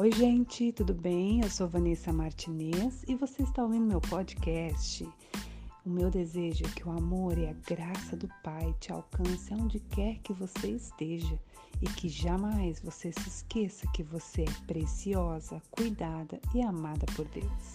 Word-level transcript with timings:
Oi, 0.00 0.10
gente, 0.12 0.72
tudo 0.72 0.94
bem? 0.94 1.42
Eu 1.42 1.50
sou 1.50 1.68
Vanessa 1.68 2.10
Martinez 2.10 3.04
e 3.06 3.14
você 3.14 3.42
está 3.42 3.62
ouvindo 3.62 3.84
meu 3.84 4.00
podcast. 4.00 5.06
O 5.84 5.90
meu 5.90 6.08
desejo 6.08 6.64
é 6.64 6.70
que 6.70 6.88
o 6.88 6.90
amor 6.90 7.36
e 7.36 7.46
a 7.46 7.52
graça 7.52 8.16
do 8.16 8.26
Pai 8.42 8.74
te 8.80 8.90
alcance 8.90 9.52
aonde 9.52 9.78
quer 9.78 10.16
que 10.20 10.32
você 10.32 10.70
esteja 10.70 11.38
e 11.82 11.84
que 11.84 12.08
jamais 12.08 12.80
você 12.80 13.12
se 13.12 13.28
esqueça 13.28 13.86
que 13.92 14.02
você 14.02 14.44
é 14.44 14.66
preciosa, 14.66 15.60
cuidada 15.70 16.40
e 16.54 16.62
amada 16.62 17.04
por 17.14 17.26
Deus. 17.26 17.74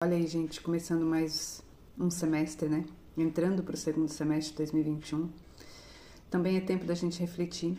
Olha 0.00 0.16
aí, 0.16 0.28
gente, 0.28 0.60
começando 0.60 1.04
mais 1.04 1.60
um 1.98 2.12
semestre, 2.12 2.68
né? 2.68 2.84
Entrando 3.18 3.64
para 3.64 3.74
o 3.74 3.76
segundo 3.76 4.08
semestre 4.08 4.52
de 4.52 4.58
2021. 4.58 5.28
Também 6.30 6.56
é 6.56 6.60
tempo 6.60 6.84
da 6.84 6.94
gente 6.94 7.20
refletir. 7.20 7.78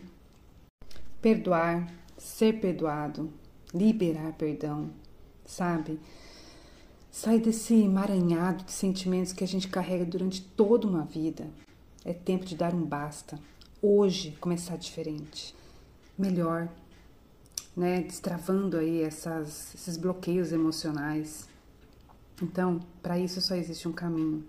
Perdoar, 1.21 1.91
ser 2.17 2.59
perdoado, 2.59 3.31
liberar 3.73 4.33
perdão, 4.33 4.89
sabe? 5.45 5.99
Sai 7.11 7.39
desse 7.39 7.73
emaranhado 7.73 8.63
de 8.63 8.71
sentimentos 8.71 9.33
que 9.33 9.43
a 9.43 9.47
gente 9.47 9.67
carrega 9.67 10.05
durante 10.05 10.41
toda 10.41 10.87
uma 10.87 11.03
vida. 11.03 11.47
É 12.05 12.13
tempo 12.13 12.45
de 12.45 12.55
dar 12.55 12.73
um 12.73 12.83
basta. 12.83 13.39
Hoje 13.81 14.37
começar 14.39 14.77
diferente. 14.77 15.55
Melhor, 16.17 16.69
né? 17.75 18.01
Destravando 18.01 18.77
aí 18.77 19.01
essas, 19.01 19.73
esses 19.75 19.97
bloqueios 19.97 20.51
emocionais. 20.51 21.47
Então, 22.41 22.79
para 23.01 23.19
isso 23.19 23.41
só 23.41 23.55
existe 23.55 23.87
um 23.87 23.93
caminho: 23.93 24.43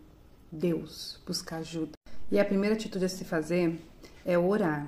Deus, 0.52 1.20
buscar 1.26 1.58
ajuda. 1.58 1.97
E 2.30 2.38
a 2.38 2.44
primeira 2.44 2.74
atitude 2.74 3.06
a 3.06 3.08
se 3.08 3.24
fazer 3.24 3.80
é 4.24 4.38
orar. 4.38 4.86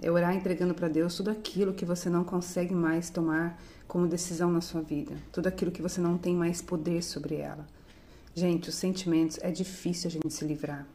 É 0.00 0.10
orar 0.10 0.34
entregando 0.34 0.74
para 0.74 0.88
Deus 0.88 1.16
tudo 1.16 1.30
aquilo 1.30 1.72
que 1.72 1.84
você 1.84 2.10
não 2.10 2.22
consegue 2.22 2.74
mais 2.74 3.08
tomar 3.08 3.58
como 3.88 4.06
decisão 4.06 4.50
na 4.50 4.60
sua 4.60 4.82
vida, 4.82 5.14
tudo 5.30 5.46
aquilo 5.46 5.70
que 5.70 5.82
você 5.82 6.00
não 6.00 6.18
tem 6.18 6.34
mais 6.34 6.60
poder 6.60 7.02
sobre 7.02 7.36
ela. 7.36 7.66
Gente, 8.34 8.68
os 8.68 8.74
sentimentos 8.74 9.38
é 9.42 9.50
difícil 9.50 10.08
a 10.08 10.10
gente 10.10 10.32
se 10.32 10.44
livrar. 10.44 10.86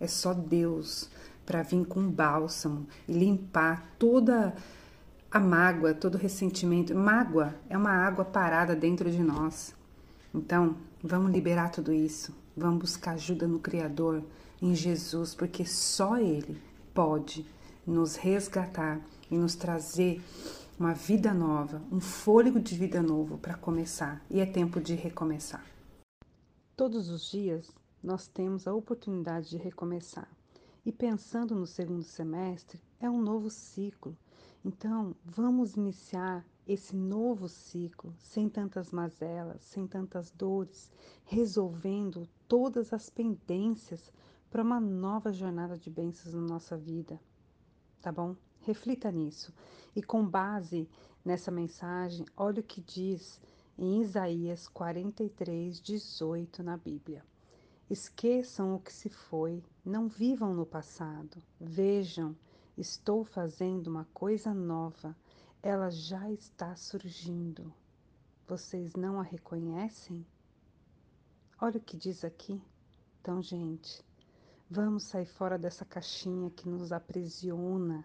É 0.00 0.06
só 0.06 0.34
Deus 0.34 1.08
para 1.44 1.62
vir 1.62 1.86
com 1.86 2.10
bálsamo 2.10 2.86
e 3.06 3.12
limpar 3.12 3.86
toda 3.98 4.54
a 5.30 5.38
mágoa, 5.38 5.94
todo 5.94 6.16
o 6.16 6.18
ressentimento. 6.18 6.94
Mágoa 6.94 7.54
é 7.68 7.76
uma 7.76 7.92
água 7.92 8.24
parada 8.24 8.74
dentro 8.74 9.10
de 9.10 9.22
nós. 9.22 9.74
Então, 10.36 10.76
vamos 11.02 11.32
liberar 11.32 11.70
tudo 11.70 11.92
isso. 11.94 12.34
Vamos 12.54 12.80
buscar 12.80 13.12
ajuda 13.12 13.48
no 13.48 13.58
Criador, 13.58 14.22
em 14.60 14.74
Jesus, 14.74 15.34
porque 15.34 15.64
só 15.64 16.18
Ele 16.18 16.60
pode 16.92 17.46
nos 17.86 18.16
resgatar 18.16 19.00
e 19.30 19.36
nos 19.36 19.54
trazer 19.54 20.22
uma 20.78 20.92
vida 20.92 21.32
nova, 21.32 21.82
um 21.90 22.00
fôlego 22.00 22.60
de 22.60 22.76
vida 22.76 23.02
novo 23.02 23.38
para 23.38 23.54
começar. 23.54 24.22
E 24.30 24.38
é 24.38 24.44
tempo 24.44 24.78
de 24.78 24.94
recomeçar. 24.94 25.64
Todos 26.76 27.08
os 27.08 27.30
dias 27.30 27.70
nós 28.02 28.28
temos 28.28 28.66
a 28.68 28.74
oportunidade 28.74 29.48
de 29.48 29.56
recomeçar. 29.56 30.28
E 30.84 30.92
pensando 30.92 31.54
no 31.54 31.66
segundo 31.66 32.02
semestre, 32.02 32.78
é 33.00 33.08
um 33.08 33.22
novo 33.22 33.48
ciclo. 33.48 34.14
Então, 34.62 35.16
vamos 35.24 35.76
iniciar 35.76 36.44
esse 36.66 36.96
novo 36.96 37.48
ciclo 37.48 38.12
sem 38.18 38.48
tantas 38.48 38.90
mazelas, 38.90 39.62
sem 39.62 39.86
tantas 39.86 40.30
dores, 40.30 40.90
resolvendo 41.24 42.28
todas 42.48 42.92
as 42.92 43.08
pendências 43.08 44.12
para 44.50 44.62
uma 44.62 44.80
nova 44.80 45.32
jornada 45.32 45.78
de 45.78 45.88
bênçãos 45.90 46.34
na 46.34 46.40
nossa 46.40 46.76
vida, 46.76 47.20
tá 48.00 48.10
bom? 48.10 48.34
Reflita 48.60 49.12
nisso. 49.12 49.52
E 49.94 50.02
com 50.02 50.26
base 50.26 50.88
nessa 51.24 51.50
mensagem, 51.50 52.26
olha 52.36 52.60
o 52.60 52.64
que 52.64 52.80
diz 52.80 53.40
em 53.78 54.00
Isaías 54.00 54.66
43, 54.68 55.80
18 55.80 56.62
na 56.62 56.76
Bíblia. 56.76 57.24
Esqueçam 57.88 58.74
o 58.74 58.80
que 58.80 58.92
se 58.92 59.08
foi, 59.08 59.62
não 59.84 60.08
vivam 60.08 60.52
no 60.52 60.66
passado. 60.66 61.40
Vejam, 61.60 62.34
estou 62.76 63.24
fazendo 63.24 63.86
uma 63.86 64.06
coisa 64.12 64.52
nova, 64.52 65.16
ela 65.66 65.90
já 65.90 66.30
está 66.30 66.74
surgindo. 66.76 67.72
Vocês 68.46 68.94
não 68.94 69.20
a 69.20 69.22
reconhecem? 69.22 70.26
Olha 71.60 71.78
o 71.78 71.82
que 71.82 71.96
diz 71.96 72.24
aqui. 72.24 72.62
Então, 73.20 73.42
gente, 73.42 74.04
Vamos 74.68 75.04
sair 75.04 75.26
fora 75.26 75.56
dessa 75.56 75.84
caixinha 75.84 76.50
que 76.50 76.68
nos 76.68 76.90
aprisiona. 76.90 78.04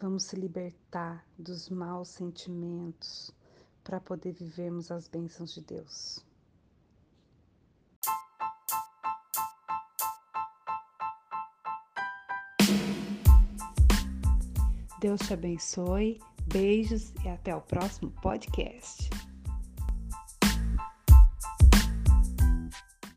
Vamos 0.00 0.24
se 0.24 0.34
libertar 0.34 1.24
dos 1.38 1.68
maus 1.68 2.08
sentimentos 2.08 3.30
para 3.84 4.00
poder 4.00 4.32
vivermos 4.32 4.90
as 4.90 5.06
bênçãos 5.06 5.54
de 5.54 5.60
Deus. 5.60 6.18
Deus 15.00 15.20
te 15.20 15.32
abençoe, 15.32 16.20
beijos 16.48 17.12
e 17.24 17.28
até 17.28 17.54
o 17.54 17.60
próximo 17.60 18.10
podcast. 18.22 19.10